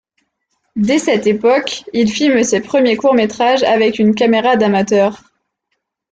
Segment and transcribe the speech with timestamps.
[0.75, 5.21] Dés cette époque, il filme ses premiers courts métrages avec une caméra d'amateur.